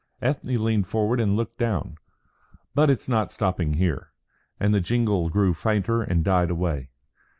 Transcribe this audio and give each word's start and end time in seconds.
Ethne 0.19 0.63
leaned 0.63 0.87
forward 0.87 1.19
and 1.21 1.35
looked 1.37 1.59
down. 1.59 1.95
"But 2.73 2.89
it's 2.89 3.07
not 3.07 3.31
stopping 3.31 3.73
here;" 3.75 4.13
and 4.59 4.73
the 4.73 4.81
jingle 4.81 5.29
grew 5.29 5.53
fainter 5.53 6.01
and 6.01 6.23
died 6.23 6.49
away. 6.49 6.89